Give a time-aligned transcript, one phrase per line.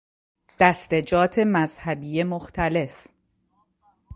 [0.59, 3.07] دستجات مذهبی مختلف